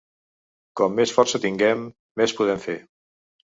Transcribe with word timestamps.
Com 0.81 0.97
més 1.01 1.13
força 1.19 1.41
tinguem, 1.45 1.87
més 2.23 2.37
podem 2.41 2.67
fer. 2.69 2.79